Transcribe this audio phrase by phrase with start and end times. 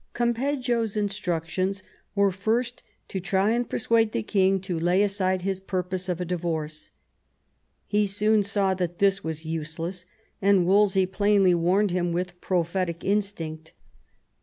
[0.15, 1.83] Cam peggio's instructions
[2.15, 6.25] were first to try and persuade the king to lay aside his purpose of a
[6.25, 6.89] divorce.
[7.85, 10.07] He soon saw that ihis was useless,
[10.41, 13.73] and Wolsey plainly warned him with prophetic instinct.